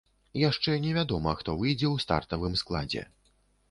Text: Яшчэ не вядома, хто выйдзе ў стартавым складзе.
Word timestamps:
Яшчэ 0.43 0.77
не 0.85 0.95
вядома, 0.97 1.35
хто 1.43 1.57
выйдзе 1.61 1.87
ў 1.93 2.09
стартавым 2.09 2.61
складзе. 2.65 3.11